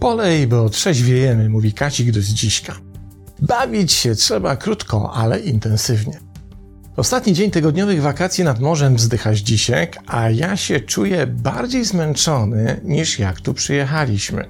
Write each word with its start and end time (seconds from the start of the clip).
Polej, 0.00 0.46
bo 0.46 0.68
trzeźwiejemy, 0.68 1.48
mówi 1.48 1.72
Kacik 1.72 2.10
do 2.10 2.20
Zdziśka. 2.20 2.76
Bawić 3.42 3.92
się 3.92 4.14
trzeba 4.14 4.56
krótko, 4.56 5.12
ale 5.14 5.40
intensywnie. 5.40 6.20
Ostatni 6.96 7.32
dzień 7.32 7.50
tygodniowych 7.50 8.02
wakacji 8.02 8.44
nad 8.44 8.60
morzem 8.60 8.96
wzdycha 8.96 9.34
Zdzisiek, 9.34 9.98
a 10.06 10.30
ja 10.30 10.56
się 10.56 10.80
czuję 10.80 11.26
bardziej 11.26 11.84
zmęczony 11.84 12.80
niż 12.84 13.18
jak 13.18 13.40
tu 13.40 13.54
przyjechaliśmy. 13.54 14.48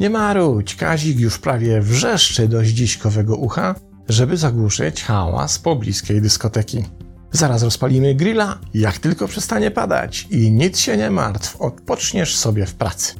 Nie 0.00 0.10
marudź, 0.10 0.76
Kazik 0.76 1.20
już 1.20 1.38
prawie 1.38 1.80
wrzeszczy 1.80 2.48
do 2.48 2.60
zdziśkowego 2.64 3.36
ucha, 3.36 3.74
żeby 4.08 4.36
zagłuszyć 4.36 5.02
hałas 5.02 5.58
pobliskiej 5.58 6.22
dyskoteki. 6.22 6.84
Zaraz 7.32 7.62
rozpalimy 7.62 8.14
grilla, 8.14 8.58
jak 8.74 8.98
tylko 8.98 9.28
przestanie 9.28 9.70
padać 9.70 10.26
i 10.30 10.52
nic 10.52 10.78
się 10.78 10.96
nie 10.96 11.10
martw, 11.10 11.56
odpoczniesz 11.60 12.36
sobie 12.36 12.66
w 12.66 12.74
pracy. 12.74 13.14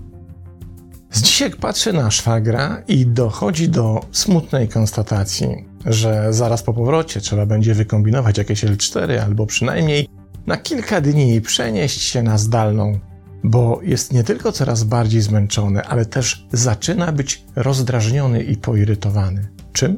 Zdzisiek 1.11 1.57
patrzy 1.57 1.93
na 1.93 2.11
szwagra 2.11 2.83
i 2.89 3.07
dochodzi 3.07 3.69
do 3.69 4.01
smutnej 4.13 4.69
konstatacji, 4.69 5.69
że 5.87 6.33
zaraz 6.33 6.63
po 6.63 6.75
powrocie 6.75 7.21
trzeba 7.21 7.47
będzie 7.47 7.75
wykombinować 7.75 8.39
jakieś 8.39 8.65
L4 8.65 9.19
albo 9.19 9.47
przynajmniej 9.47 10.09
na 10.47 10.57
kilka 10.57 11.01
dni 11.01 11.41
przenieść 11.41 12.03
się 12.03 12.23
na 12.23 12.39
zdalną, 12.39 12.99
bo 13.45 13.81
jest 13.83 14.13
nie 14.13 14.25
tylko 14.25 14.53
coraz 14.53 14.85
bardziej 14.85 15.21
zmęczony, 15.21 15.85
ale 15.85 16.07
też 16.07 16.47
zaczyna 16.53 17.13
być 17.13 17.45
rozdrażniony 17.57 18.43
i 18.43 18.57
poirytowany. 18.57 19.49
Czym? 19.73 19.97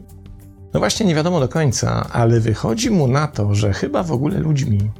No 0.74 0.80
właśnie 0.80 1.06
nie 1.06 1.14
wiadomo 1.14 1.40
do 1.40 1.48
końca, 1.48 2.08
ale 2.12 2.40
wychodzi 2.40 2.90
mu 2.90 3.08
na 3.08 3.26
to, 3.26 3.54
że 3.54 3.72
chyba 3.72 4.02
w 4.02 4.12
ogóle 4.12 4.38
ludźmi. 4.38 4.90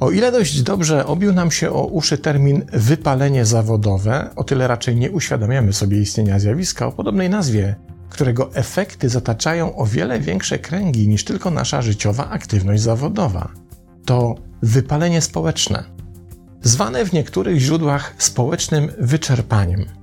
O 0.00 0.10
ile 0.10 0.32
dość 0.32 0.62
dobrze 0.62 1.06
obił 1.06 1.32
nam 1.32 1.50
się 1.50 1.70
o 1.70 1.86
uszy 1.86 2.18
termin 2.18 2.64
wypalenie 2.72 3.44
zawodowe, 3.44 4.30
o 4.36 4.44
tyle 4.44 4.68
raczej 4.68 4.96
nie 4.96 5.10
uświadamiamy 5.10 5.72
sobie 5.72 6.00
istnienia 6.00 6.38
zjawiska 6.38 6.86
o 6.86 6.92
podobnej 6.92 7.30
nazwie, 7.30 7.74
którego 8.10 8.54
efekty 8.54 9.08
zataczają 9.08 9.76
o 9.76 9.86
wiele 9.86 10.20
większe 10.20 10.58
kręgi 10.58 11.08
niż 11.08 11.24
tylko 11.24 11.50
nasza 11.50 11.82
życiowa 11.82 12.30
aktywność 12.30 12.82
zawodowa. 12.82 13.48
To 14.04 14.34
wypalenie 14.62 15.20
społeczne, 15.20 15.84
zwane 16.62 17.04
w 17.04 17.12
niektórych 17.12 17.58
źródłach 17.58 18.14
społecznym 18.18 18.92
wyczerpaniem. 18.98 19.97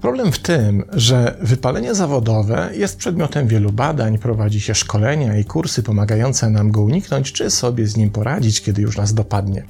Problem 0.00 0.32
w 0.32 0.38
tym, 0.38 0.84
że 0.92 1.36
wypalenie 1.42 1.94
zawodowe 1.94 2.70
jest 2.74 2.98
przedmiotem 2.98 3.48
wielu 3.48 3.72
badań, 3.72 4.18
prowadzi 4.18 4.60
się 4.60 4.74
szkolenia 4.74 5.36
i 5.36 5.44
kursy 5.44 5.82
pomagające 5.82 6.50
nam 6.50 6.70
go 6.70 6.82
uniknąć, 6.82 7.32
czy 7.32 7.50
sobie 7.50 7.86
z 7.86 7.96
nim 7.96 8.10
poradzić, 8.10 8.62
kiedy 8.62 8.82
już 8.82 8.96
nas 8.96 9.14
dopadnie. 9.14 9.64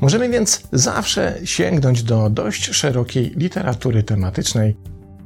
Możemy 0.00 0.28
więc 0.28 0.62
zawsze 0.72 1.38
sięgnąć 1.44 2.02
do 2.02 2.30
dość 2.30 2.64
szerokiej 2.74 3.30
literatury 3.36 4.02
tematycznej, 4.02 4.76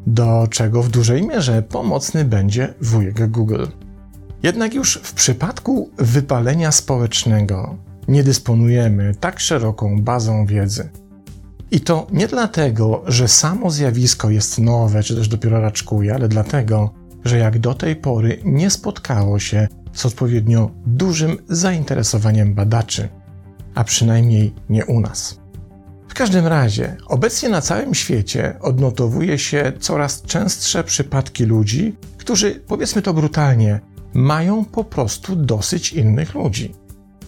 do 0.07 0.49
czego 0.51 0.83
w 0.83 0.89
dużej 0.89 1.23
mierze 1.23 1.63
pomocny 1.63 2.25
będzie 2.25 2.75
wujek 2.81 3.31
Google. 3.31 3.67
Jednak 4.43 4.75
już 4.75 5.01
w 5.03 5.13
przypadku 5.13 5.91
wypalenia 5.99 6.73
społecznego 6.73 7.77
nie 8.09 8.25
dysponujemy 8.25 9.15
tak 9.21 9.41
szeroką 9.41 10.03
bazą 10.03 10.47
wiedzy. 10.47 10.89
I 11.71 11.81
to 11.81 12.07
nie 12.13 12.29
dlatego, 12.29 13.03
że 13.07 13.29
samo 13.29 13.71
zjawisko 13.71 14.31
jest 14.31 14.59
nowe, 14.59 15.03
czy 15.03 15.17
też 15.17 15.29
dopiero 15.29 15.61
raczkuje, 15.61 16.15
ale 16.15 16.29
dlatego, 16.29 16.91
że 17.25 17.39
jak 17.39 17.59
do 17.59 17.75
tej 17.75 17.97
pory 17.97 18.41
nie 18.45 18.71
spotkało 18.71 19.39
się 19.39 19.69
z 19.93 20.07
odpowiednio 20.07 20.71
dużym 20.87 21.37
zainteresowaniem 21.49 22.55
badaczy, 22.55 23.09
a 23.75 23.85
przynajmniej 23.85 24.55
nie 24.69 24.87
u 24.87 25.01
nas. 25.01 25.41
W 26.09 26.15
każdym 26.15 26.47
razie, 26.47 26.97
obecnie 27.07 27.49
na 27.49 27.61
całym 27.61 27.95
świecie 27.95 28.57
odnotowuje 28.61 29.39
się 29.39 29.73
coraz 29.81 30.23
częstsze 30.23 30.85
przypadki 30.85 31.45
ludzi, 31.45 31.97
którzy, 32.17 32.63
powiedzmy 32.67 33.03
to 33.03 33.15
brutalnie, 33.15 33.81
mają 34.15 34.65
po 34.65 34.85
prostu 34.85 35.37
dosyć 35.37 35.93
innych 35.93 36.35
ludzi 36.35 36.75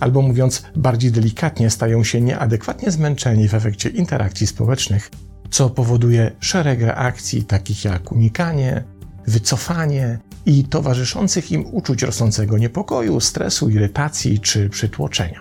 albo 0.01 0.23
mówiąc 0.23 0.63
bardziej 0.77 1.13
delikatnie, 1.13 1.71
stają 1.71 2.05
się 2.05 2.21
nieadekwatnie 2.21 2.91
zmęczeni 2.91 3.49
w 3.49 3.55
efekcie 3.55 3.89
interakcji 3.89 4.47
społecznych, 4.47 5.11
co 5.51 5.71
powoduje 5.71 6.33
szereg 6.41 6.81
reakcji 6.81 7.45
takich 7.45 7.85
jak 7.85 8.13
unikanie, 8.13 8.85
wycofanie 9.27 10.19
i 10.47 10.65
towarzyszących 10.65 11.53
im 11.53 11.67
uczuć 11.75 12.03
rosnącego 12.03 12.59
niepokoju, 12.59 13.21
stresu, 13.21 13.69
irytacji 13.69 14.41
czy 14.41 14.69
przytłoczenia. 14.69 15.41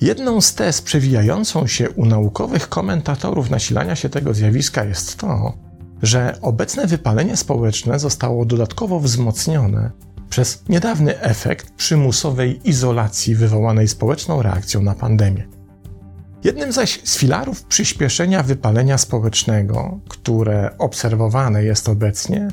Jedną 0.00 0.40
z 0.40 0.54
tez 0.54 0.82
przewijającą 0.82 1.66
się 1.66 1.90
u 1.90 2.06
naukowych 2.06 2.68
komentatorów 2.68 3.50
nasilania 3.50 3.96
się 3.96 4.08
tego 4.08 4.34
zjawiska 4.34 4.84
jest 4.84 5.16
to, 5.16 5.52
że 6.02 6.38
obecne 6.42 6.86
wypalenie 6.86 7.36
społeczne 7.36 7.98
zostało 7.98 8.44
dodatkowo 8.44 9.00
wzmocnione 9.00 9.90
przez 10.30 10.62
niedawny 10.68 11.20
efekt 11.20 11.70
przymusowej 11.70 12.68
izolacji 12.68 13.34
wywołanej 13.34 13.88
społeczną 13.88 14.42
reakcją 14.42 14.82
na 14.82 14.94
pandemię. 14.94 15.48
Jednym 16.44 16.72
zaś 16.72 17.00
z 17.04 17.18
filarów 17.18 17.64
przyspieszenia 17.64 18.42
wypalenia 18.42 18.98
społecznego, 18.98 19.98
które 20.08 20.78
obserwowane 20.78 21.64
jest 21.64 21.88
obecnie, 21.88 22.48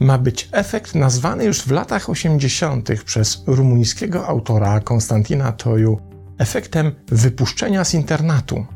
ma 0.00 0.18
być 0.18 0.48
efekt 0.52 0.94
nazwany 0.94 1.44
już 1.44 1.62
w 1.62 1.70
latach 1.70 2.10
80. 2.10 2.88
przez 3.04 3.42
rumuńskiego 3.46 4.26
autora 4.26 4.80
Konstantina 4.80 5.52
Toju 5.52 5.98
efektem 6.38 6.92
wypuszczenia 7.06 7.84
z 7.84 7.94
internatu. 7.94 8.66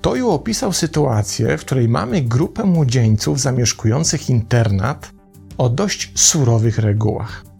Toju 0.00 0.30
opisał 0.30 0.72
sytuację, 0.72 1.58
w 1.58 1.60
której 1.60 1.88
mamy 1.88 2.22
grupę 2.22 2.64
młodzieńców 2.64 3.40
zamieszkujących 3.40 4.30
internat 4.30 5.10
o 5.58 5.68
dość 5.68 6.12
surowych 6.14 6.78
regułach. 6.78 7.51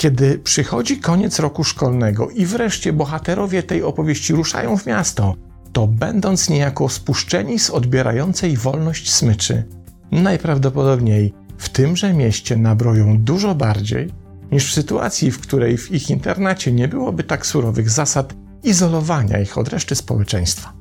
Kiedy 0.00 0.38
przychodzi 0.38 0.98
koniec 0.98 1.38
roku 1.38 1.64
szkolnego 1.64 2.30
i 2.30 2.46
wreszcie 2.46 2.92
bohaterowie 2.92 3.62
tej 3.62 3.82
opowieści 3.82 4.32
ruszają 4.32 4.76
w 4.76 4.86
miasto, 4.86 5.34
to 5.72 5.86
będąc 5.86 6.48
niejako 6.48 6.88
spuszczeni 6.88 7.58
z 7.58 7.70
odbierającej 7.70 8.56
wolność 8.56 9.12
smyczy, 9.12 9.64
najprawdopodobniej 10.12 11.34
w 11.58 11.68
tymże 11.68 12.12
mieście 12.12 12.56
nabroją 12.56 13.18
dużo 13.18 13.54
bardziej 13.54 14.12
niż 14.52 14.70
w 14.70 14.74
sytuacji, 14.74 15.30
w 15.30 15.40
której 15.40 15.78
w 15.78 15.90
ich 15.90 16.10
internacie 16.10 16.72
nie 16.72 16.88
byłoby 16.88 17.24
tak 17.24 17.46
surowych 17.46 17.90
zasad 17.90 18.34
izolowania 18.62 19.38
ich 19.38 19.58
od 19.58 19.68
reszty 19.68 19.94
społeczeństwa. 19.94 20.72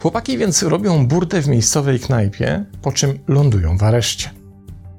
Chłopaki 0.00 0.38
więc 0.38 0.62
robią 0.62 1.06
burdę 1.06 1.42
w 1.42 1.48
miejscowej 1.48 2.00
knajpie, 2.00 2.64
po 2.82 2.92
czym 2.92 3.18
lądują 3.28 3.78
w 3.78 3.82
areszcie. 3.82 4.41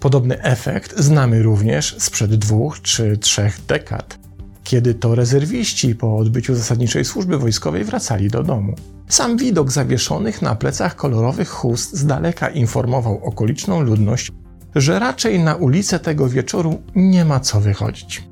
Podobny 0.03 0.41
efekt 0.41 0.99
znamy 0.99 1.43
również 1.43 1.95
sprzed 1.99 2.35
dwóch 2.35 2.81
czy 2.81 3.17
trzech 3.17 3.65
dekad, 3.67 4.19
kiedy 4.63 4.93
to 4.93 5.15
rezerwiści 5.15 5.95
po 5.95 6.17
odbyciu 6.17 6.55
zasadniczej 6.55 7.05
służby 7.05 7.37
wojskowej 7.37 7.83
wracali 7.83 8.29
do 8.29 8.43
domu. 8.43 8.75
Sam 9.07 9.37
widok 9.37 9.71
zawieszonych 9.71 10.41
na 10.41 10.55
plecach 10.55 10.95
kolorowych 10.95 11.49
chust 11.49 11.93
z 11.93 12.05
daleka 12.05 12.49
informował 12.49 13.25
okoliczną 13.25 13.81
ludność, 13.81 14.31
że 14.75 14.99
raczej 14.99 15.39
na 15.39 15.55
ulicę 15.55 15.99
tego 15.99 16.29
wieczoru 16.29 16.81
nie 16.95 17.25
ma 17.25 17.39
co 17.39 17.61
wychodzić. 17.61 18.23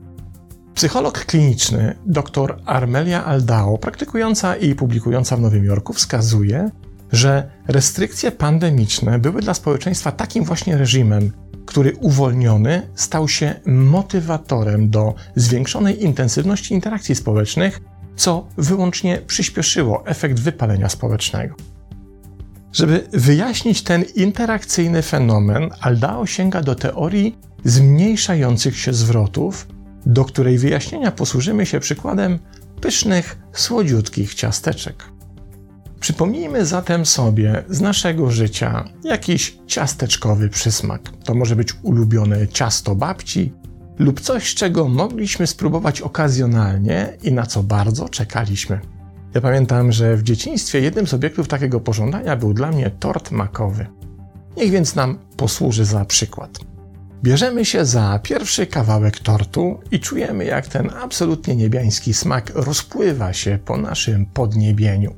Psycholog 0.76 1.26
kliniczny 1.26 1.96
dr 2.06 2.62
Armelia 2.66 3.26
Aldao, 3.26 3.78
praktykująca 3.78 4.56
i 4.56 4.76
publikująca 4.76 5.38
w 5.38 5.42
Nowym 5.42 5.66
Jorku, 5.66 5.94
wskazuje, 5.94 6.70
że 7.12 7.52
restrykcje 7.68 8.32
pandemiczne 8.32 9.20
były 9.20 9.42
dla 9.42 9.54
społeczeństwa 9.54 10.12
takim 10.12 10.44
właśnie 10.44 10.78
reżimem, 10.78 11.32
który 11.72 11.96
uwolniony 11.96 12.88
stał 12.96 13.28
się 13.28 13.56
motywatorem 13.66 14.90
do 14.90 15.14
zwiększonej 15.36 16.04
intensywności 16.04 16.74
interakcji 16.74 17.16
społecznych, 17.16 17.80
co 18.16 18.48
wyłącznie 18.58 19.22
przyspieszyło 19.28 20.08
efekt 20.08 20.40
wypalenia 20.40 20.90
społecznego. 20.90 21.56
Żeby 22.74 23.08
wyjaśnić 23.14 23.82
ten 23.82 24.04
interakcyjny 24.16 25.02
fenomen, 25.02 25.70
Aldao 25.80 26.26
sięga 26.26 26.62
do 26.62 26.76
teorii 26.76 27.38
zmniejszających 27.66 28.78
się 28.78 28.94
zwrotów, 28.94 29.68
do 30.06 30.26
której 30.26 30.58
wyjaśnienia 30.58 31.12
posłużymy 31.12 31.66
się 31.66 31.80
przykładem 31.80 32.40
pysznych, 32.82 33.38
słodziutkich 33.54 34.34
ciasteczek. 34.34 35.04
Przypomnijmy 36.02 36.66
zatem 36.66 37.06
sobie 37.06 37.64
z 37.70 37.82
naszego 37.82 38.32
życia 38.32 38.86
jakiś 39.04 39.58
ciasteczkowy 39.68 40.50
przysmak. 40.50 41.02
To 41.24 41.34
może 41.34 41.56
być 41.56 41.74
ulubione 41.84 42.48
ciasto 42.48 42.96
babci 42.96 43.54
lub 44.00 44.22
coś, 44.22 44.56
czego 44.56 44.88
mogliśmy 44.88 45.48
spróbować 45.48 46.02
okazjonalnie 46.02 47.18
i 47.24 47.32
na 47.32 47.46
co 47.46 47.64
bardzo 47.64 48.10
czekaliśmy. 48.10 48.80
Ja 49.34 49.42
pamiętam, 49.42 49.92
że 49.92 50.18
w 50.18 50.24
dzieciństwie 50.24 50.82
jednym 50.82 51.08
z 51.08 51.14
obiektów 51.14 51.48
takiego 51.48 51.80
pożądania 51.80 52.36
był 52.36 52.54
dla 52.54 52.72
mnie 52.72 52.92
tort 53.00 53.32
makowy. 53.32 53.88
Niech 54.58 54.72
więc 54.72 54.96
nam 54.96 55.20
posłuży 55.38 55.86
za 55.86 56.06
przykład. 56.06 56.60
Bierzemy 57.24 57.66
się 57.66 57.86
za 57.86 58.20
pierwszy 58.24 58.68
kawałek 58.68 59.20
tortu 59.20 59.80
i 59.92 60.00
czujemy, 60.00 60.46
jak 60.46 60.68
ten 60.68 60.90
absolutnie 61.02 61.56
niebiański 61.56 62.14
smak 62.14 62.52
rozpływa 62.56 63.34
się 63.34 63.60
po 63.66 63.78
naszym 63.78 64.26
podniebieniu. 64.26 65.14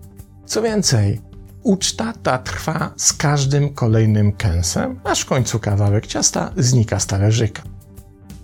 Co 0.45 0.61
więcej, 0.61 1.21
uczta 1.63 2.13
ta 2.23 2.37
trwa 2.37 2.93
z 2.97 3.13
każdym 3.13 3.73
kolejnym 3.73 4.31
kęsem, 4.31 4.99
aż 5.03 5.21
w 5.21 5.25
końcu 5.25 5.59
kawałek 5.59 6.07
ciasta 6.07 6.51
znika 6.57 6.99
z 6.99 7.07
talerzyka. 7.07 7.63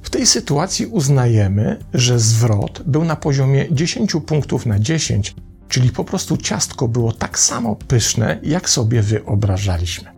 W 0.02 0.10
tej 0.10 0.26
sytuacji 0.26 0.86
uznajemy, 0.86 1.80
że 1.94 2.20
zwrot 2.20 2.84
był 2.86 3.04
na 3.06 3.16
poziomie 3.16 3.68
10 3.72 4.16
punktów 4.26 4.66
na 4.66 4.80
10, 4.80 5.36
czyli 5.68 5.90
po 5.90 6.04
prostu 6.04 6.38
ciastko 6.38 6.88
było 6.88 7.12
tak 7.12 7.40
samo 7.40 7.76
pyszne, 7.76 8.40
jak 8.44 8.70
sobie 8.70 9.02
wyobrażaliśmy. 9.02 10.10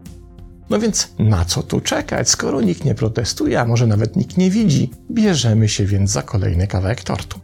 No 0.69 0.80
więc 0.80 1.12
na 1.19 1.45
co 1.45 1.63
tu 1.63 1.81
czekać, 1.81 2.30
skoro 2.30 2.62
nikt 2.62 2.86
nie 2.86 2.95
protestuje, 2.95 3.60
a 3.60 3.66
może 3.66 3.88
nawet 3.88 4.16
nikt 4.16 4.38
nie 4.38 4.51
widzi? 4.51 4.92
Bierzemy 5.12 5.69
się 5.69 5.86
więc 5.86 6.12
za 6.12 6.22
kolejny 6.22 6.68
kawałek 6.68 7.04
tortu. 7.04 7.39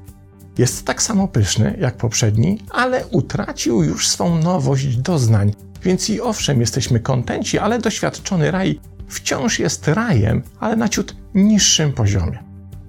Jest 0.58 0.86
tak 0.86 1.02
samo 1.02 1.28
pyszny 1.28 1.78
jak 1.80 1.98
poprzedni, 1.98 2.60
ale 2.70 3.08
utracił 3.08 3.84
już 3.84 4.08
swą 4.08 4.38
nowość 4.40 4.98
doznań, 4.98 5.54
więc 5.84 6.10
i 6.10 6.22
owszem, 6.22 6.60
jesteśmy 6.60 7.00
kontenci, 7.00 7.60
ale 7.60 7.80
doświadczony 7.80 8.52
raj 8.52 8.80
wciąż 9.08 9.60
jest 9.60 9.88
rajem, 9.88 10.42
ale 10.60 10.76
na 10.76 10.90
ciut 10.90 11.16
niższym 11.36 11.94
poziomie. 11.94 12.40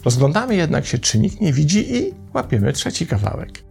Rozglądamy 0.04 0.56
jednak 0.56 0.86
się, 0.86 0.98
czy 0.98 1.18
nikt 1.18 1.40
nie 1.40 1.52
widzi 1.52 1.96
i 1.96 2.14
łapiemy 2.34 2.72
trzeci 2.72 3.06
kawałek. 3.06 3.64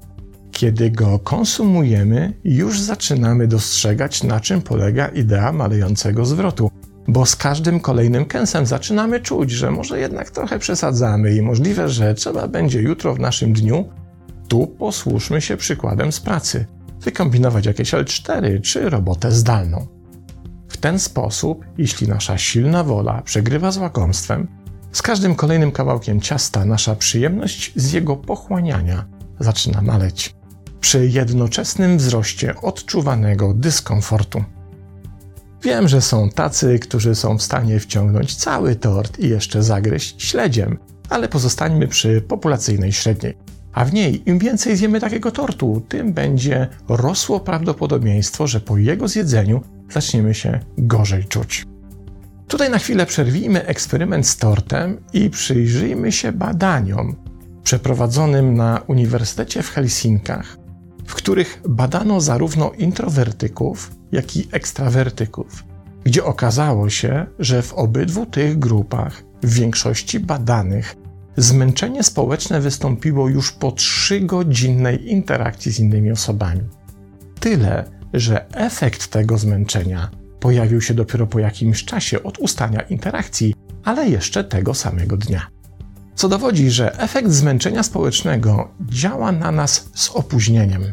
Kiedy 0.51 0.91
go 0.91 1.19
konsumujemy, 1.19 2.33
już 2.43 2.79
zaczynamy 2.79 3.47
dostrzegać, 3.47 4.23
na 4.23 4.39
czym 4.39 4.61
polega 4.61 5.07
idea 5.07 5.51
malejącego 5.51 6.25
zwrotu, 6.25 6.71
bo 7.07 7.25
z 7.25 7.35
każdym 7.35 7.79
kolejnym 7.79 8.25
kęsem 8.25 8.65
zaczynamy 8.65 9.19
czuć, 9.19 9.51
że 9.51 9.71
może 9.71 9.99
jednak 9.99 10.31
trochę 10.31 10.59
przesadzamy 10.59 11.35
i 11.35 11.41
możliwe, 11.41 11.89
że 11.89 12.13
trzeba 12.13 12.47
będzie 12.47 12.81
jutro 12.81 13.15
w 13.15 13.19
naszym 13.19 13.53
dniu, 13.53 13.89
tu 14.47 14.67
posłuszmy 14.67 15.41
się 15.41 15.57
przykładem 15.57 16.11
z 16.11 16.19
pracy, 16.19 16.65
wykombinować 17.01 17.65
jakieś 17.65 17.93
L4 17.93 18.61
czy 18.61 18.89
robotę 18.89 19.31
zdalną. 19.31 19.87
W 20.67 20.77
ten 20.77 20.99
sposób, 20.99 21.65
jeśli 21.77 22.07
nasza 22.07 22.37
silna 22.37 22.83
wola 22.83 23.21
przegrywa 23.21 23.71
z 23.71 23.77
łakomstwem, 23.77 24.47
z 24.91 25.01
każdym 25.01 25.35
kolejnym 25.35 25.71
kawałkiem 25.71 26.21
ciasta 26.21 26.65
nasza 26.65 26.95
przyjemność 26.95 27.71
z 27.75 27.91
jego 27.91 28.15
pochłaniania 28.15 29.05
zaczyna 29.39 29.81
maleć 29.81 30.35
przy 30.79 31.07
jednoczesnym 31.07 31.97
wzroście 31.97 32.61
odczuwanego 32.61 33.53
dyskomfortu. 33.53 34.43
Wiem, 35.63 35.87
że 35.87 36.01
są 36.01 36.29
tacy, 36.29 36.79
którzy 36.79 37.15
są 37.15 37.37
w 37.37 37.43
stanie 37.43 37.79
wciągnąć 37.79 38.35
cały 38.35 38.75
tort 38.75 39.19
i 39.19 39.29
jeszcze 39.29 39.63
zagryźć 39.63 40.23
śledziem, 40.23 40.77
ale 41.09 41.27
pozostańmy 41.27 41.87
przy 41.87 42.21
populacyjnej 42.21 42.91
średniej. 42.91 43.37
A 43.73 43.85
w 43.85 43.93
niej 43.93 44.29
im 44.29 44.39
więcej 44.39 44.77
zjemy 44.77 44.99
takiego 44.99 45.31
tortu, 45.31 45.85
tym 45.89 46.13
będzie 46.13 46.67
rosło 46.89 47.39
prawdopodobieństwo, 47.39 48.47
że 48.47 48.59
po 48.59 48.77
jego 48.77 49.07
zjedzeniu 49.07 49.61
zaczniemy 49.91 50.33
się 50.33 50.59
gorzej 50.77 51.25
czuć. 51.25 51.65
Tutaj 52.47 52.69
na 52.69 52.79
chwilę 52.79 53.05
przerwijmy 53.05 53.65
eksperyment 53.65 54.27
z 54.27 54.37
tortem 54.37 54.97
i 55.13 55.29
przyjrzyjmy 55.29 56.11
się 56.11 56.31
badaniom 56.31 57.15
przeprowadzonym 57.63 58.53
na 58.53 58.81
Uniwersytecie 58.87 59.63
w 59.63 59.69
Helsinkach 59.69 60.57
w 61.07 61.15
których 61.15 61.61
badano 61.69 62.21
zarówno 62.21 62.71
introwertyków, 62.71 63.91
jak 64.11 64.37
i 64.37 64.47
ekstrawertyków, 64.51 65.63
gdzie 66.03 66.23
okazało 66.23 66.89
się, 66.89 67.25
że 67.39 67.61
w 67.61 67.73
obydwu 67.73 68.25
tych 68.25 68.59
grupach, 68.59 69.23
w 69.43 69.53
większości 69.53 70.19
badanych, 70.19 70.95
zmęczenie 71.37 72.03
społeczne 72.03 72.61
wystąpiło 72.61 73.29
już 73.29 73.51
po 73.51 73.71
trzygodzinnej 73.71 75.11
interakcji 75.11 75.71
z 75.71 75.79
innymi 75.79 76.11
osobami. 76.11 76.61
Tyle, 77.39 77.85
że 78.13 78.49
efekt 78.53 79.07
tego 79.07 79.37
zmęczenia 79.37 80.09
pojawił 80.39 80.81
się 80.81 80.93
dopiero 80.93 81.27
po 81.27 81.39
jakimś 81.39 81.85
czasie 81.85 82.23
od 82.23 82.37
ustania 82.37 82.81
interakcji, 82.81 83.55
ale 83.83 84.09
jeszcze 84.09 84.43
tego 84.43 84.73
samego 84.73 85.17
dnia. 85.17 85.47
Co 86.15 86.29
dowodzi, 86.29 86.69
że 86.71 86.99
efekt 86.99 87.29
zmęczenia 87.31 87.83
społecznego 87.83 88.71
działa 88.89 89.31
na 89.31 89.51
nas 89.51 89.89
z 89.93 90.09
opóźnieniem. 90.09 90.83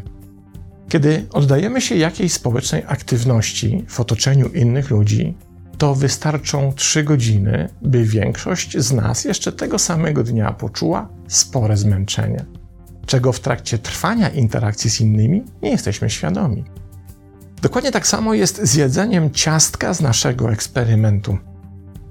Kiedy 0.95 1.27
oddajemy 1.33 1.81
się 1.81 1.95
jakiejś 1.95 2.33
społecznej 2.33 2.83
aktywności 2.87 3.85
w 3.89 4.01
otoczeniu 4.01 4.49
innych 4.49 4.91
ludzi, 4.91 5.37
to 5.79 5.95
wystarczą 5.95 6.73
3 6.73 7.05
godziny, 7.05 7.69
by 7.83 8.05
większość 8.05 8.79
z 8.79 8.93
nas 8.93 9.25
jeszcze 9.25 9.53
tego 9.53 9.79
samego 9.79 10.25
dnia 10.25 10.53
poczuła 10.53 11.09
spore 11.29 11.77
zmęczenie, 11.77 12.45
czego 13.07 13.33
w 13.33 13.41
trakcie 13.41 13.79
trwania 13.79 14.29
interakcji 14.29 14.91
z 14.91 15.01
innymi 15.01 15.45
nie 15.63 15.71
jesteśmy 15.71 16.11
świadomi. 16.11 16.65
Dokładnie 17.63 17.93
tak 17.93 18.07
samo 18.07 18.35
jest 18.35 18.63
z 18.63 18.75
jedzeniem 18.75 19.31
ciastka 19.31 19.95
z 19.95 20.01
naszego 20.01 20.53
eksperymentu. 20.53 21.39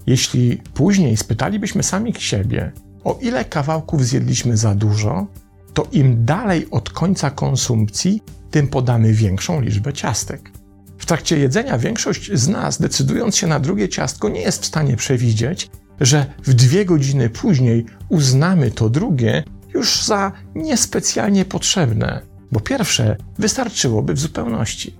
Jeśli 0.07 0.61
później 0.73 1.17
spytalibyśmy 1.17 1.83
sami 1.83 2.13
siebie, 2.17 2.71
o 3.03 3.19
ile 3.21 3.45
kawałków 3.45 4.05
zjedliśmy 4.05 4.57
za 4.57 4.75
dużo, 4.75 5.27
to 5.73 5.87
im 5.91 6.25
dalej 6.25 6.67
od 6.71 6.89
końca 6.89 7.29
konsumpcji, 7.29 8.23
tym 8.51 8.67
podamy 8.67 9.13
większą 9.13 9.61
liczbę 9.61 9.93
ciastek. 9.93 10.51
W 10.97 11.05
trakcie 11.05 11.37
jedzenia 11.37 11.77
większość 11.77 12.31
z 12.33 12.47
nas, 12.47 12.81
decydując 12.81 13.35
się 13.35 13.47
na 13.47 13.59
drugie 13.59 13.89
ciastko, 13.89 14.29
nie 14.29 14.41
jest 14.41 14.63
w 14.63 14.65
stanie 14.65 14.97
przewidzieć, 14.97 15.69
że 16.01 16.25
w 16.43 16.53
dwie 16.53 16.85
godziny 16.85 17.29
później 17.29 17.85
uznamy 18.09 18.71
to 18.71 18.89
drugie 18.89 19.43
już 19.73 20.03
za 20.03 20.31
niespecjalnie 20.55 21.45
potrzebne, 21.45 22.21
bo 22.51 22.59
pierwsze 22.59 23.17
wystarczyłoby 23.39 24.13
w 24.13 24.19
zupełności. 24.19 24.97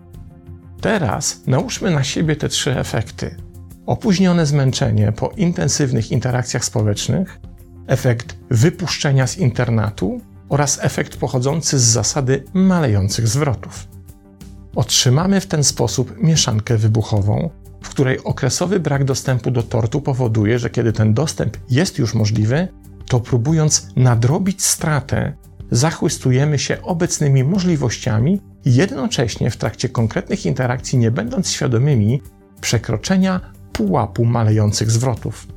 Teraz 0.82 1.42
nałóżmy 1.48 1.92
na 1.92 2.04
siebie 2.04 2.36
te 2.36 2.50
trzy 2.50 2.80
efekty: 2.80 3.36
opóźnione 3.86 4.46
zmęczenie 4.46 5.12
po 5.12 5.30
intensywnych 5.30 6.12
interakcjach 6.12 6.66
społecznych, 6.66 7.40
efekt 7.88 8.36
wypuszczenia 8.50 9.28
z 9.28 9.38
internatu 9.38 10.22
oraz 10.54 10.80
efekt 10.82 11.18
pochodzący 11.18 11.80
z 11.80 11.84
zasady 11.84 12.44
malejących 12.54 13.28
zwrotów. 13.28 13.88
Otrzymamy 14.76 15.42
w 15.42 15.48
ten 15.48 15.64
sposób 15.64 16.24
mieszankę 16.24 16.78
wybuchową, 16.78 17.50
w 17.82 17.90
której 17.90 18.24
okresowy 18.24 18.80
brak 18.80 19.04
dostępu 19.04 19.52
do 19.52 19.64
tortu 19.64 20.02
powoduje, 20.02 20.60
że 20.60 20.70
kiedy 20.70 20.94
ten 20.94 21.14
dostęp 21.14 21.58
jest 21.70 21.98
już 21.98 22.14
możliwy, 22.14 22.68
to 23.08 23.20
próbując 23.20 23.88
nadrobić 23.96 24.64
stratę, 24.64 25.34
zachłystujemy 25.72 26.60
się 26.60 26.82
obecnymi 26.82 27.44
możliwościami, 27.44 28.42
jednocześnie 28.66 29.52
w 29.52 29.58
trakcie 29.58 29.90
konkretnych 29.90 30.46
interakcji 30.46 30.98
nie 30.98 31.12
będąc 31.12 31.52
świadomymi 31.52 32.22
przekroczenia 32.62 33.42
pułapu 33.72 34.26
malejących 34.26 34.92
zwrotów 34.92 35.48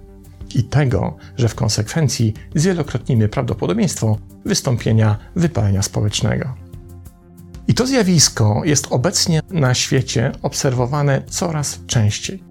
i 0.57 0.65
tego, 0.65 1.17
że 1.37 1.49
w 1.49 1.55
konsekwencji 1.55 2.35
zwielokrotnimy 2.55 3.29
prawdopodobieństwo 3.29 4.19
wystąpienia 4.45 5.19
wypalenia 5.37 5.83
społecznego. 5.83 6.55
I 7.69 7.75
to 7.75 7.87
zjawisko 7.87 8.63
jest 8.65 8.87
obecnie 8.91 9.41
na 9.51 9.75
świecie 9.75 10.33
obserwowane 10.43 11.23
coraz 11.27 11.81
częściej. 11.87 12.43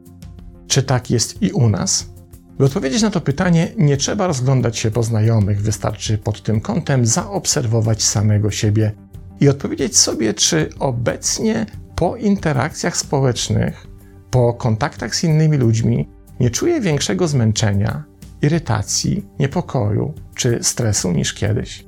Czy 0.68 0.84
tak 0.84 1.12
jest 1.12 1.42
i 1.42 1.52
u 1.52 1.70
nas? 1.70 2.10
By 2.58 2.66
odpowiedzieć 2.66 3.02
na 3.02 3.10
to 3.10 3.22
pytanie, 3.22 3.72
nie 3.78 3.98
trzeba 3.98 4.28
rozglądać 4.28 4.78
się 4.78 4.92
po 4.92 5.04
znajomych, 5.04 5.62
wystarczy 5.62 6.18
pod 6.18 6.44
tym 6.44 6.62
kątem 6.62 7.06
zaobserwować 7.06 8.04
samego 8.04 8.52
siebie 8.52 8.92
i 9.40 9.50
odpowiedzieć 9.50 9.98
sobie, 9.98 10.34
czy 10.34 10.70
obecnie 10.80 11.66
po 11.96 12.16
interakcjach 12.16 12.98
społecznych, 12.98 13.88
po 14.32 14.54
kontaktach 14.54 15.16
z 15.16 15.24
innymi 15.24 15.58
ludźmi, 15.58 16.10
nie 16.40 16.50
czuję 16.50 16.82
większego 16.82 17.28
zmęczenia, 17.28 18.04
irytacji, 18.42 19.26
niepokoju 19.40 20.14
czy 20.36 20.60
stresu 20.62 21.12
niż 21.12 21.34
kiedyś? 21.34 21.86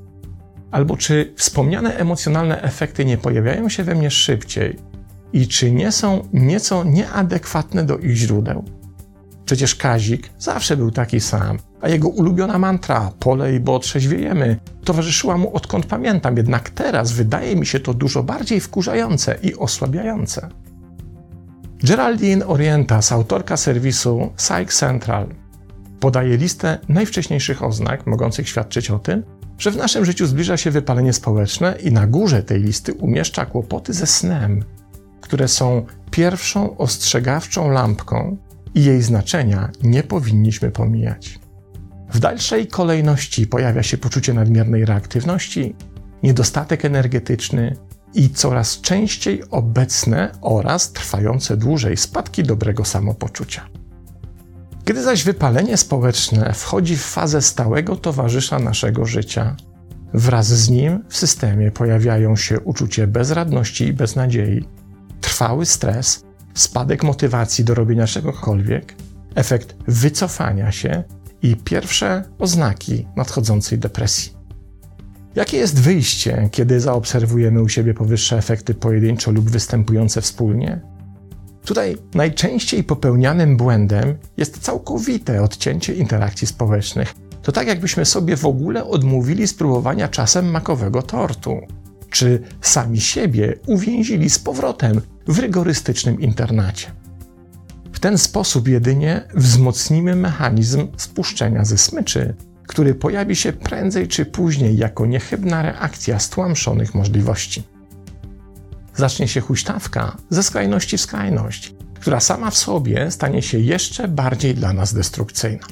Albo 0.71 0.97
czy 0.97 1.33
wspomniane 1.35 1.97
emocjonalne 1.97 2.61
efekty 2.61 3.05
nie 3.05 3.17
pojawiają 3.17 3.69
się 3.69 3.83
we 3.83 3.95
mnie 3.95 4.11
szybciej 4.11 4.77
i 5.33 5.47
czy 5.47 5.71
nie 5.71 5.91
są 5.91 6.27
nieco 6.33 6.83
nieadekwatne 6.83 7.83
do 7.83 7.97
ich 7.97 8.15
źródeł? 8.15 8.63
Przecież 9.45 9.75
Kazik 9.75 10.29
zawsze 10.37 10.77
był 10.77 10.91
taki 10.91 11.19
sam, 11.19 11.57
a 11.81 11.89
jego 11.89 12.09
ulubiona 12.09 12.59
mantra 12.59 13.11
polej, 13.19 13.59
bo 13.59 13.79
trzeźwiejemy 13.79 14.59
towarzyszyła 14.83 15.37
mu 15.37 15.55
odkąd 15.55 15.85
pamiętam, 15.85 16.37
jednak 16.37 16.69
teraz 16.69 17.11
wydaje 17.11 17.55
mi 17.55 17.65
się 17.65 17.79
to 17.79 17.93
dużo 17.93 18.23
bardziej 18.23 18.59
wkurzające 18.59 19.37
i 19.43 19.55
osłabiające. 19.55 20.49
Geraldine 21.83 22.47
Orientas, 22.47 23.11
autorka 23.11 23.57
serwisu 23.57 24.31
Psych 24.35 24.73
Central, 24.73 25.27
podaje 25.99 26.37
listę 26.37 26.77
najwcześniejszych 26.89 27.63
oznak 27.63 28.07
mogących 28.07 28.49
świadczyć 28.49 28.91
o 28.91 28.99
tym, 28.99 29.23
że 29.57 29.71
w 29.71 29.77
naszym 29.77 30.05
życiu 30.05 30.25
zbliża 30.25 30.57
się 30.57 30.71
wypalenie 30.71 31.13
społeczne 31.13 31.77
i 31.83 31.91
na 31.91 32.07
górze 32.07 32.43
tej 32.43 32.61
listy 32.61 32.93
umieszcza 32.93 33.45
kłopoty 33.45 33.93
ze 33.93 34.07
snem, 34.07 34.63
które 35.21 35.47
są 35.47 35.85
pierwszą 36.11 36.77
ostrzegawczą 36.77 37.69
lampką, 37.69 38.37
i 38.77 38.83
jej 38.83 39.01
znaczenia 39.01 39.69
nie 39.83 40.03
powinniśmy 40.03 40.71
pomijać. 40.71 41.39
W 42.13 42.19
dalszej 42.19 42.67
kolejności 42.67 43.47
pojawia 43.47 43.83
się 43.83 43.97
poczucie 43.97 44.33
nadmiernej 44.33 44.85
reaktywności, 44.85 45.75
niedostatek 46.23 46.85
energetyczny 46.85 47.75
i 48.13 48.29
coraz 48.29 48.81
częściej 48.81 49.43
obecne 49.51 50.31
oraz 50.41 50.91
trwające 50.91 51.57
dłużej 51.57 51.97
spadki 51.97 52.43
dobrego 52.43 52.85
samopoczucia. 52.85 53.69
Gdy 54.85 55.03
zaś 55.03 55.23
wypalenie 55.23 55.77
społeczne 55.77 56.53
wchodzi 56.53 56.97
w 56.97 57.03
fazę 57.03 57.41
stałego 57.41 57.95
towarzysza 57.95 58.59
naszego 58.59 59.05
życia, 59.05 59.55
wraz 60.13 60.47
z 60.47 60.69
nim 60.69 61.03
w 61.09 61.17
systemie 61.17 61.71
pojawiają 61.71 62.35
się 62.35 62.59
uczucie 62.59 63.07
bezradności 63.07 63.85
i 63.85 63.93
beznadziei, 63.93 64.65
trwały 65.21 65.65
stres, 65.65 66.23
spadek 66.53 67.03
motywacji 67.03 67.63
do 67.63 67.73
robienia 67.75 68.07
czegokolwiek, 68.07 68.95
efekt 69.35 69.75
wycofania 69.87 70.71
się 70.71 71.03
i 71.41 71.55
pierwsze 71.55 72.23
oznaki 72.39 73.07
nadchodzącej 73.15 73.79
depresji. 73.79 74.36
Jakie 75.37 75.57
jest 75.57 75.79
wyjście, 75.79 76.49
kiedy 76.51 76.79
zaobserwujemy 76.79 77.61
u 77.61 77.69
siebie 77.69 77.93
powyższe 77.93 78.37
efekty 78.37 78.73
pojedynczo 78.73 79.31
lub 79.31 79.49
występujące 79.49 80.21
wspólnie? 80.21 80.81
Tutaj 81.65 81.97
najczęściej 82.13 82.83
popełnianym 82.83 83.57
błędem 83.57 84.17
jest 84.37 84.59
całkowite 84.59 85.43
odcięcie 85.43 85.93
interakcji 85.93 86.47
społecznych. 86.47 87.15
To 87.41 87.51
tak, 87.51 87.67
jakbyśmy 87.67 88.05
sobie 88.05 88.37
w 88.37 88.45
ogóle 88.45 88.85
odmówili 88.85 89.47
spróbowania 89.47 90.07
czasem 90.07 90.51
makowego 90.51 91.01
tortu, 91.01 91.59
czy 92.09 92.41
sami 92.61 93.01
siebie 93.01 93.53
uwięzili 93.67 94.29
z 94.29 94.39
powrotem 94.39 95.01
w 95.27 95.39
rygorystycznym 95.39 96.21
internacie. 96.21 96.91
W 97.93 97.99
ten 97.99 98.17
sposób 98.17 98.67
jedynie 98.67 99.27
wzmocnimy 99.35 100.15
mechanizm 100.15 100.87
spuszczenia 100.97 101.65
ze 101.65 101.77
smyczy, 101.77 102.35
który 102.67 102.95
pojawi 102.95 103.35
się 103.35 103.53
prędzej 103.53 104.07
czy 104.07 104.25
później 104.25 104.77
jako 104.77 105.05
niechybna 105.05 105.61
reakcja 105.61 106.19
stłamszonych 106.19 106.95
możliwości. 106.95 107.63
Zacznie 108.95 109.27
się 109.27 109.41
huśtawka 109.41 110.17
ze 110.29 110.43
skrajności 110.43 110.97
w 110.97 111.01
skrajność, 111.01 111.73
która 111.99 112.19
sama 112.19 112.51
w 112.51 112.57
sobie 112.57 113.11
stanie 113.11 113.41
się 113.41 113.59
jeszcze 113.59 114.07
bardziej 114.07 114.55
dla 114.55 114.73
nas 114.73 114.93
destrukcyjna. 114.93 115.67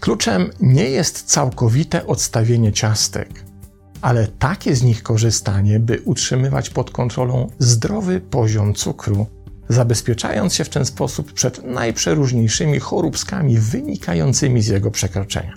Kluczem 0.00 0.50
nie 0.60 0.90
jest 0.90 1.22
całkowite 1.22 2.06
odstawienie 2.06 2.72
ciastek, 2.72 3.44
ale 4.00 4.26
takie 4.26 4.76
z 4.76 4.82
nich 4.82 5.02
korzystanie, 5.02 5.80
by 5.80 6.00
utrzymywać 6.04 6.70
pod 6.70 6.90
kontrolą 6.90 7.50
zdrowy 7.58 8.20
poziom 8.20 8.74
cukru, 8.74 9.26
zabezpieczając 9.68 10.54
się 10.54 10.64
w 10.64 10.68
ten 10.68 10.84
sposób 10.84 11.32
przed 11.32 11.64
najprzeróżniejszymi 11.64 12.80
choróbskami 12.80 13.58
wynikającymi 13.58 14.62
z 14.62 14.66
jego 14.66 14.90
przekroczenia. 14.90 15.54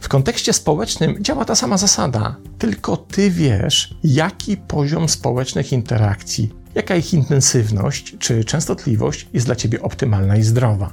W 0.00 0.08
kontekście 0.08 0.52
społecznym 0.52 1.16
działa 1.20 1.44
ta 1.44 1.54
sama 1.54 1.76
zasada, 1.76 2.36
tylko 2.58 2.96
ty 2.96 3.30
wiesz, 3.30 3.94
jaki 4.04 4.56
poziom 4.56 5.08
społecznych 5.08 5.72
interakcji, 5.72 6.54
jaka 6.74 6.96
ich 6.96 7.14
intensywność 7.14 8.16
czy 8.18 8.44
częstotliwość 8.44 9.28
jest 9.32 9.46
dla 9.46 9.56
ciebie 9.56 9.82
optymalna 9.82 10.36
i 10.36 10.42
zdrowa. 10.42 10.92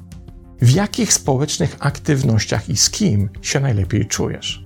W 0.62 0.69
jakich 0.71 1.13
społecznych 1.13 1.75
aktywnościach 1.79 2.69
i 2.69 2.77
z 2.77 2.89
kim 2.89 3.29
się 3.41 3.59
najlepiej 3.59 4.05
czujesz. 4.05 4.63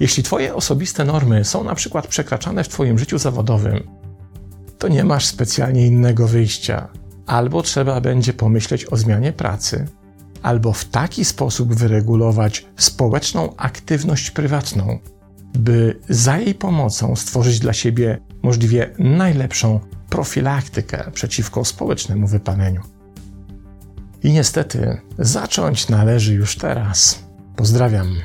Jeśli 0.00 0.22
Twoje 0.22 0.54
osobiste 0.54 1.04
normy 1.04 1.44
są 1.44 1.64
na 1.64 1.74
przykład 1.74 2.06
przekraczane 2.06 2.64
w 2.64 2.68
Twoim 2.68 2.98
życiu 2.98 3.18
zawodowym, 3.18 3.88
to 4.78 4.88
nie 4.88 5.04
masz 5.04 5.26
specjalnie 5.26 5.86
innego 5.86 6.28
wyjścia. 6.28 6.88
Albo 7.26 7.62
trzeba 7.62 8.00
będzie 8.00 8.32
pomyśleć 8.32 8.84
o 8.84 8.96
zmianie 8.96 9.32
pracy, 9.32 9.88
albo 10.42 10.72
w 10.72 10.84
taki 10.84 11.24
sposób 11.24 11.74
wyregulować 11.74 12.66
społeczną 12.76 13.56
aktywność 13.56 14.30
prywatną, 14.30 14.98
by 15.54 16.00
za 16.08 16.38
jej 16.38 16.54
pomocą 16.54 17.16
stworzyć 17.16 17.58
dla 17.58 17.72
siebie 17.72 18.18
możliwie 18.42 18.90
najlepszą 18.98 19.80
profilaktykę 20.08 21.10
przeciwko 21.12 21.64
społecznemu 21.64 22.26
wypaleniu. 22.26 22.82
I 24.22 24.32
niestety 24.32 25.00
zacząć 25.18 25.88
należy 25.88 26.34
już 26.34 26.56
teraz. 26.56 27.18
Pozdrawiam. 27.56 28.16